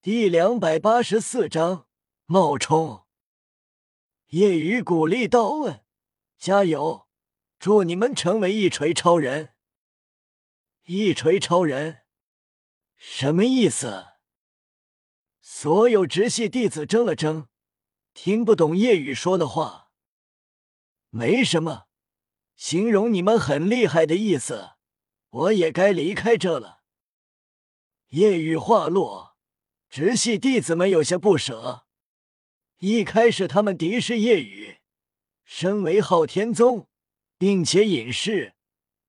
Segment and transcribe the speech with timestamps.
[0.00, 1.88] 第两百八十四章
[2.26, 3.04] 冒充。
[4.28, 5.84] 夜雨鼓励道：“问，
[6.38, 7.08] 加油！
[7.58, 9.54] 祝你们成为一锤超人！
[10.84, 12.02] 一锤超人
[12.96, 14.06] 什么意思？”
[15.42, 17.48] 所有直系弟子怔了怔，
[18.14, 19.90] 听不懂夜雨说的话。
[21.10, 21.88] 没什么，
[22.54, 24.76] 形容你们很厉害的意思。
[25.30, 26.84] 我也该离开这了。
[28.10, 29.27] 夜雨话落，
[29.88, 31.86] 直系弟子们有些不舍。
[32.78, 34.78] 一开始他们敌视夜雨，
[35.44, 36.86] 身为昊天宗，
[37.36, 38.54] 并且隐士，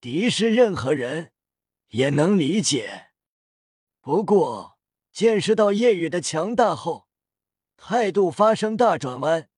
[0.02, 1.32] 敌视任何人
[1.90, 3.10] 也能理解。
[4.02, 4.80] 不过
[5.12, 7.08] 见识到夜雨的强大后，
[7.78, 9.50] 态度发生大转弯，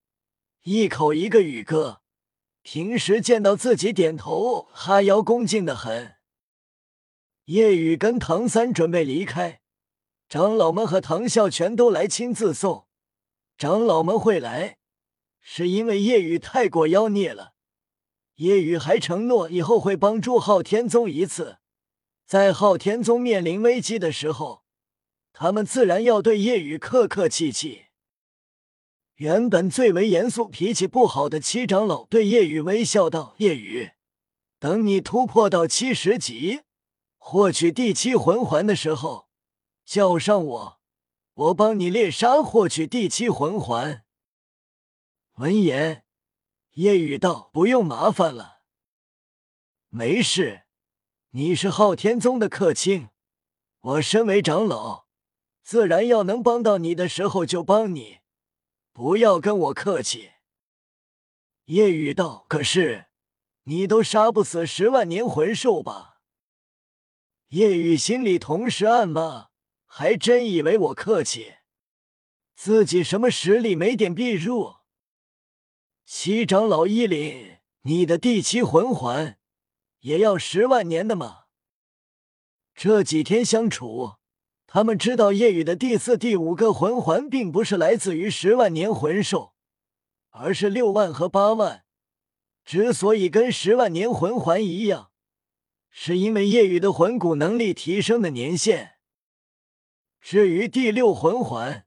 [0.64, 2.02] 一口一个宇哥，
[2.60, 6.16] 平时见到自己点头哈腰，恭敬的很。
[7.46, 9.61] 叶雨跟唐三准备离开，
[10.32, 12.86] 长老们和唐啸全都来亲自送。
[13.58, 14.78] 长老们会来，
[15.42, 17.52] 是因为叶雨太过妖孽了。
[18.36, 21.58] 叶雨还承诺以后会帮助昊天宗一次，
[22.24, 24.62] 在昊天宗面临危机的时候，
[25.34, 27.88] 他们自然要对叶雨客客气气。
[29.16, 33.90] 原本最为严肃、脾气不好的七长老对叶雨微笑道：“叶雨，
[34.58, 36.62] 等你突破到七十级。”
[37.20, 39.28] 获取第七魂环的时候，
[39.84, 40.80] 叫上我，
[41.34, 44.04] 我帮你猎杀，获取第七魂环。
[45.34, 46.04] 闻言，
[46.72, 48.62] 叶雨道：“不用麻烦了，
[49.88, 50.62] 没事。
[51.30, 53.08] 你是昊天宗的客卿，
[53.80, 55.06] 我身为长老，
[55.62, 58.20] 自然要能帮到你的时候就帮你，
[58.92, 60.32] 不要跟我客气。”
[61.66, 63.06] 叶雨道：“可是，
[63.64, 66.20] 你都杀不死十万年魂兽吧？”
[67.48, 69.48] 叶雨心里同时暗骂
[69.94, 71.56] ：“还真以为我客气？
[72.54, 74.76] 自己什么实力没点必入？”
[76.06, 79.38] 七长老一凛：“你的第七魂环
[80.00, 81.40] 也要十万年的吗？”
[82.74, 84.14] 这几天相处，
[84.66, 89.52] 他们知道夜雨的第四、第五个魂环并不是来自于十万年魂兽，
[90.30, 91.84] 而是六万和八万。
[92.64, 95.10] 之所以跟十万年魂环一样。
[95.90, 98.91] 是因为夜雨的魂骨能力提升的年限。
[100.22, 101.84] 至于第六魂环，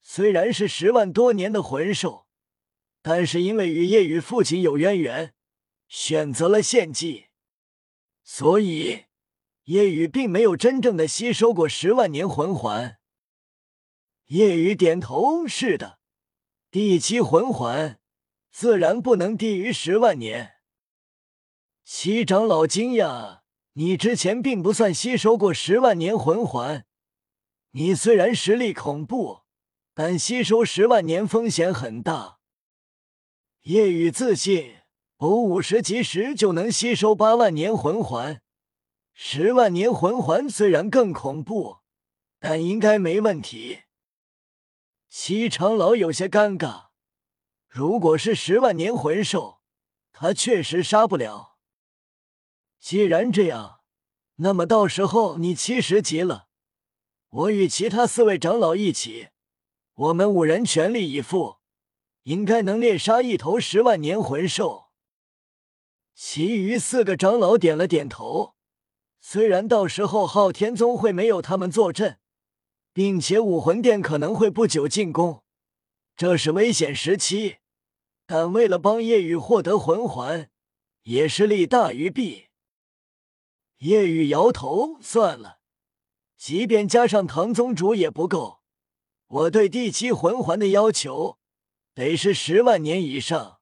[0.00, 2.26] 虽然是十万多年的魂兽，
[3.02, 5.34] 但是因为与夜雨父亲有渊源，
[5.86, 7.26] 选择了献祭，
[8.24, 9.04] 所以
[9.64, 12.96] 夜雨并没有真正的吸收过十万年魂环。
[14.28, 15.98] 夜雨点头：“是的，
[16.70, 18.00] 第七魂环
[18.50, 20.54] 自然不能低于十万年。”
[21.84, 23.42] 七长老惊讶
[23.74, 26.86] ：“你之前并不算吸收过十万年魂环，
[27.72, 29.42] 你虽然实力恐怖，
[29.94, 32.38] 但吸收十万年风险很大。”
[33.62, 34.76] 夜雨自信
[35.18, 38.40] ：“我五十级时就能吸收八万年魂环，
[39.12, 41.78] 十万年魂环虽然更恐怖，
[42.38, 43.82] 但应该没问题。”
[45.08, 46.88] 西长老有些尴尬
[47.68, 49.60] ：“如果是十万年魂兽，
[50.12, 51.56] 他确实杀不了。”
[52.78, 53.80] 既然这样，
[54.36, 56.45] 那么到时候你七十级了，
[57.30, 59.28] 我与其他四位长老一起，
[59.94, 61.56] 我们五人全力以赴，
[62.22, 64.86] 应该能猎杀一头十万年魂兽。
[66.14, 68.54] 其余四个长老点了点头。
[69.20, 72.20] 虽然到时候昊天宗会没有他们坐镇，
[72.92, 75.42] 并且武魂殿可能会不久进攻，
[76.16, 77.56] 这是危险时期，
[78.24, 80.48] 但为了帮叶雨获得魂环，
[81.02, 82.46] 也是利大于弊。
[83.78, 85.55] 叶雨摇头，算了，
[86.36, 88.60] 即便加上唐宗主也不够。
[89.26, 91.38] 我对第七魂环的要求
[91.94, 93.60] 得是十万年以上。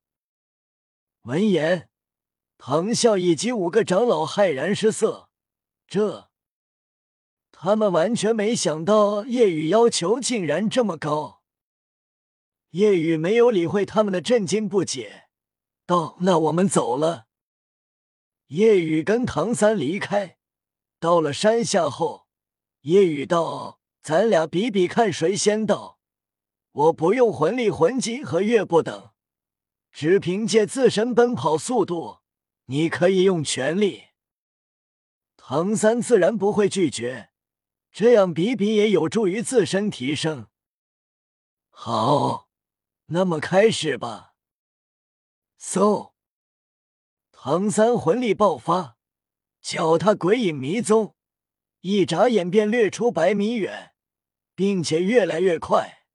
[1.22, 1.88] 闻言，
[2.58, 5.30] 唐啸以及五个长老骇然失色，
[5.86, 6.28] 这
[7.50, 11.42] 他们完全没想到叶雨要求竟然这么高。
[12.70, 15.28] 叶雨没有理会他们的震惊不解，
[15.86, 17.26] 道：“那我们走了。”
[18.48, 20.36] 叶雨跟唐三离开，
[21.00, 22.23] 到了山下后，
[22.84, 25.98] 叶雨道：“咱俩比比看谁先到。
[26.72, 29.12] 我不用魂力、魂技和月步等，
[29.90, 32.18] 只凭借自身奔跑速度，
[32.66, 34.08] 你可以用全力。”
[35.38, 37.30] 唐三自然不会拒绝，
[37.90, 40.48] 这样比比也有助于自身提升。
[41.70, 42.50] 好，
[43.06, 44.34] 那么开始吧。
[45.58, 46.12] 嗖。
[47.32, 48.98] 唐三魂力爆发，
[49.62, 51.14] 脚踏鬼影迷踪，
[51.86, 53.92] 一眨眼便掠出百米远，
[54.54, 56.06] 并且越来越快，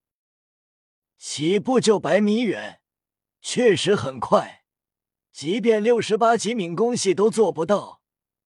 [1.15, 2.81] 起步就百米远，
[3.39, 4.63] 确实很快，
[5.31, 8.01] 即便六十八级敏攻系都做不到，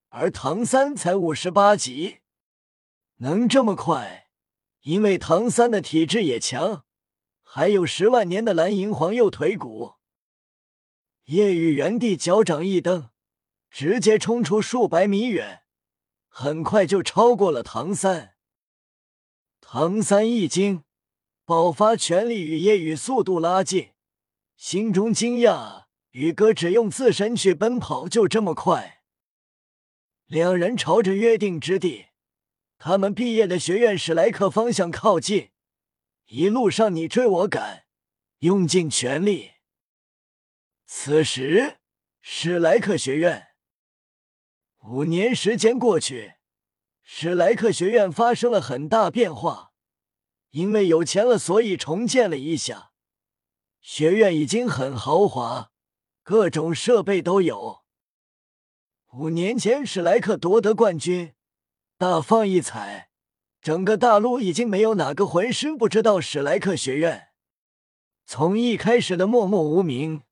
[0.10, 2.18] 而唐三才五十八级，
[3.20, 4.28] 能这么快，
[4.82, 6.84] 因为唐三的体质也强，
[7.42, 9.94] 还有十万年的蓝银皇右腿骨。
[11.28, 13.12] 夜雨原地脚掌一蹬，
[13.70, 15.63] 直接冲出数百米远，
[16.36, 18.34] 很快就超过了唐三。
[19.62, 20.84] 唐三一惊，
[21.46, 23.92] 爆发全力与夜雨速度拉近，
[24.58, 29.04] 心中惊讶：宇哥只用自身去奔跑就这么快？
[30.26, 32.08] 两人朝着约定之地，
[32.80, 35.52] 他们毕业的学院史莱克方向靠近，
[36.26, 37.86] 一路上你追我赶，
[38.40, 39.52] 用尽全力。
[40.88, 41.78] 此时，
[42.22, 43.50] 史莱克学院
[44.86, 46.34] 五年时间过去，
[47.04, 49.72] 史莱克学院发生了很大变化。
[50.50, 52.92] 因为有钱了，所以重建了一下。
[53.80, 55.72] 学院已经很豪华，
[56.22, 57.84] 各种设备都有。
[59.14, 61.34] 五年前，史莱克夺得冠军，
[61.98, 63.10] 大放异彩，
[63.62, 67.30] 整个大陆已经没有哪个魂师不知道史莱克学院。
[68.26, 70.24] 从一开始的默默无名。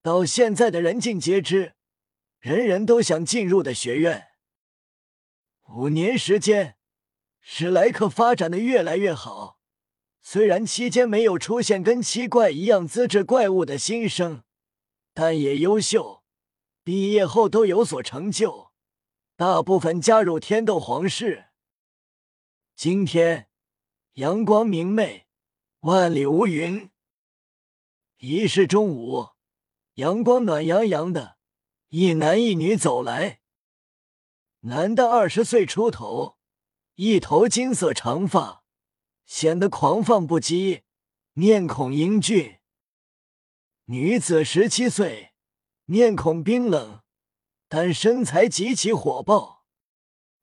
[0.00, 1.74] 到现在的人尽皆知，
[2.38, 4.28] 人人都想进入的学院。
[5.68, 6.76] 五年时间，
[7.40, 9.58] 史莱克发展的越来越好。
[10.20, 14.44] 虽然期间没有出现跟七怪一样资质怪物的新生，
[15.14, 16.22] 但也优秀。
[16.84, 18.72] 毕业后都有所成就，
[19.36, 21.46] 大部分加入天斗皇室。
[22.76, 23.48] 今天
[24.14, 25.26] 阳光明媚，
[25.80, 26.90] 万里无云。
[28.18, 29.30] 已是中午。
[29.94, 31.37] 阳光暖洋洋的，
[31.90, 33.40] 一男一女走来。
[34.60, 36.36] 男的二十岁出头，
[36.96, 38.62] 一头金色长发，
[39.24, 40.82] 显得狂放不羁，
[41.32, 42.58] 面孔英俊。
[43.86, 45.32] 女子十七岁，
[45.86, 47.00] 面孔冰冷，
[47.68, 49.64] 但身材极其火爆。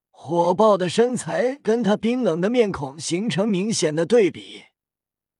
[0.09, 4.63] 火爆的身材跟她冰冷的面孔形成明显的对比，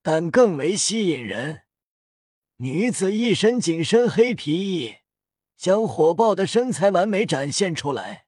[0.03, 1.63] 但更为吸引人。
[2.57, 4.97] 女子一身紧身黑皮衣，
[5.55, 8.25] 将火爆的身材完美展现出来。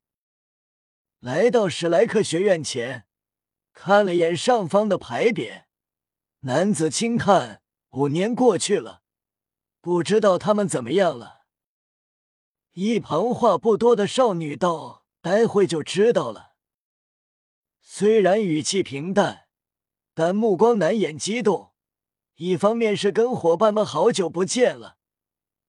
[1.19, 3.05] 来到史莱克学院前，
[3.73, 5.63] 看了眼上方的牌匾，
[6.41, 9.01] 男子轻叹：“五年过去了，
[9.81, 11.45] 不知道他们怎么样了。”
[12.73, 16.55] 一旁话不多的少女道：“待会就知道了。”
[17.81, 19.47] 虽然语气平淡，
[20.13, 21.73] 但目光难掩激动。
[22.35, 24.96] 一方面是跟伙伴们好久不见了，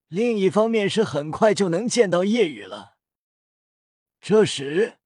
[0.08, 2.96] 另一方面是很快就能见到夜雨了。
[4.20, 4.98] 这时，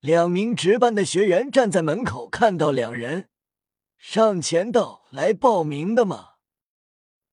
[0.00, 3.28] 两名值班的学员站在门口，看到两人，
[3.98, 6.34] 上前道：“来报名的吗？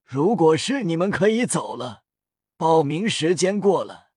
[0.04, 2.04] 如果是你们，可以走了，
[2.58, 4.10] 报名时间过了。”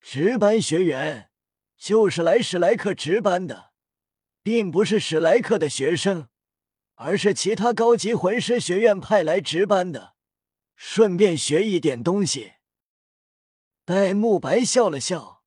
[0.00, 1.30] 值班学员
[1.76, 3.72] 就是来史莱克值班的，
[4.42, 6.28] 并不是史莱克的学生。
[7.00, 10.16] 而是其他高级魂师学院派来值班的，
[10.80, 12.52] 顺便学一点东西。
[13.84, 15.42] 戴沐白笑了笑，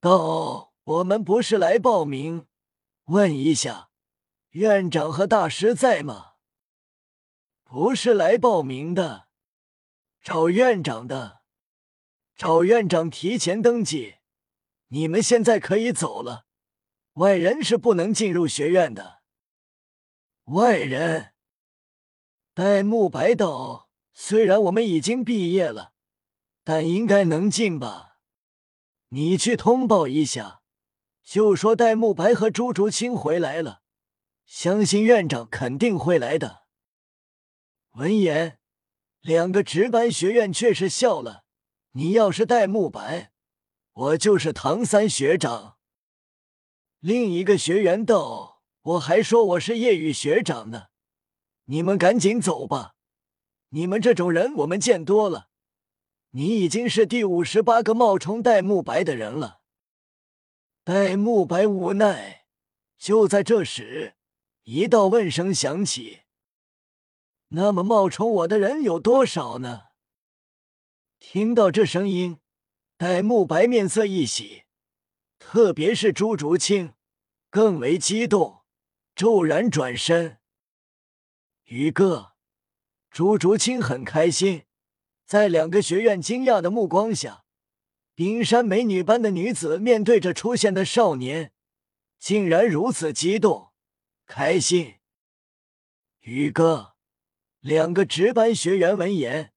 [0.00, 2.48] 道：“我们不是来报名，
[3.04, 3.90] 问一下，
[4.50, 6.32] 院长和大师在吗？
[7.62, 9.28] 不是来报名的，
[10.20, 11.42] 找院长的，
[12.34, 14.16] 找院长提前登记。
[14.88, 16.46] 你们现在可以走了，
[17.12, 19.22] 外人是不能进入学院的。”
[20.46, 21.34] 外人，
[22.52, 23.88] 戴沐白道
[24.24, 25.94] ：“虽然我们已经毕业了，
[26.62, 28.18] 但应该能进吧？
[29.08, 30.62] 你去通报一下，
[31.24, 33.82] 就说戴沐白和朱竹清回来了，
[34.46, 36.62] 相信院长肯定会来的。”
[37.98, 38.60] 闻言，
[39.22, 41.42] 两个值班学院却是笑了
[41.98, 43.32] ：“你要是戴沐白，
[43.92, 45.78] 我就是唐三学长。”
[47.00, 48.62] 另一个学员道。
[48.82, 50.86] 我还说我是夜雨学长呢，
[51.64, 52.94] 你们赶紧走吧！
[53.74, 55.48] 你们这种人我们见多了。
[56.30, 59.60] 你已经是第五十八个冒充戴沐白的人了。
[60.84, 62.46] 戴沐白无奈。
[62.98, 64.14] 就在这时，
[64.62, 66.20] 一道问声响起
[67.48, 69.86] ：“那么冒充我的人有多少呢？”
[71.18, 72.38] 听到这声音，
[72.96, 74.64] 戴沐白面色一喜，
[75.38, 76.94] 特别是朱竹清
[77.50, 78.62] 更为激动。
[79.14, 80.38] 骤然转身，
[81.64, 82.31] 宇哥，
[83.12, 84.64] 朱竹清很开心。
[85.26, 87.44] 在两个学院惊讶的目光下，
[88.14, 91.52] 冰山美女般的女子面对着出现的少年，
[92.18, 93.72] 竟然如此激动、
[94.24, 94.94] 开心。
[96.20, 96.94] 宇哥，
[97.60, 99.52] 两个值班学员闻言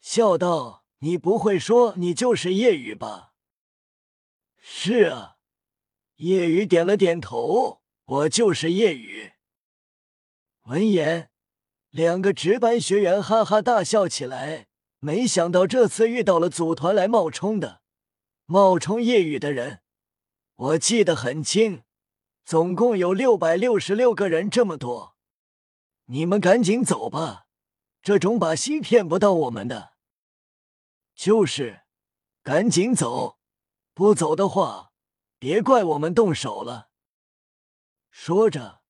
[0.00, 3.34] 笑道：“你不会说你就是叶雨吧
[4.58, 5.36] ？”“是啊。”
[6.16, 9.34] 叶雨点了点头，“我就是叶雨。”
[10.66, 11.27] 闻言，
[11.98, 14.68] 两个值班学员哈哈大笑起来。
[15.00, 17.82] 没想到这次遇到了组团来冒充的
[18.46, 19.80] 冒充夜雨的人，
[20.54, 21.82] 我记得很清，
[22.44, 25.16] 总共有六百六十六个人，这么多。
[26.06, 27.46] 你们赶紧走吧，
[28.00, 29.94] 这种把戏骗不到我们的。
[31.16, 31.80] 就是，
[32.44, 33.38] 赶紧走，
[33.92, 34.92] 不走的话，
[35.40, 36.90] 别怪我们动手了。
[38.12, 38.82] 说着，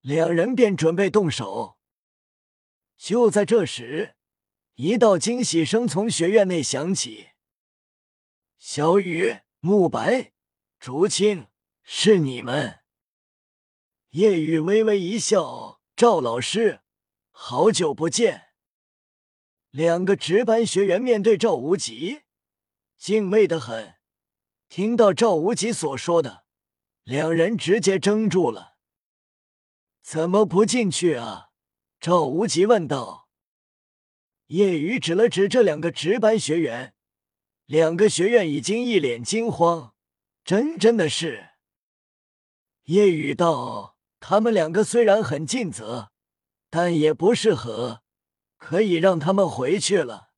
[0.00, 1.73] 两人便准备动手。
[3.04, 4.16] 就在这时，
[4.76, 7.32] 一道惊喜声从学院内响起
[8.56, 10.32] ：“小雨、慕白、
[10.78, 11.48] 竹青，
[11.82, 12.80] 是你们！”
[14.12, 16.80] 叶雨微微一笑：“赵老师，
[17.30, 18.54] 好久不见。”
[19.68, 22.22] 两个值班学员面对赵无极，
[22.96, 23.96] 敬畏的很。
[24.70, 26.46] 听到赵无极所说的，
[27.02, 28.78] 两人直接怔住了。
[30.00, 31.50] “怎么不进去啊？”
[32.04, 33.30] 赵无极问道。
[34.48, 36.92] 叶雨指了指这两个值班学员，
[37.64, 39.94] 两个学院已经一脸惊慌。
[40.44, 41.52] 真真的是，
[42.82, 46.10] 叶雨道：“他们两个虽然很尽责，
[46.68, 48.02] 但也不适合，
[48.58, 50.28] 可以让他们回去了。”